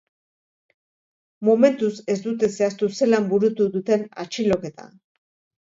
Momentuz 1.49 1.91
ez 2.13 2.17
dute 2.25 2.51
zehaztu 2.55 2.91
zelan 3.03 3.31
burutu 3.35 3.71
duten 3.79 4.11
atxiloketa. 4.25 4.91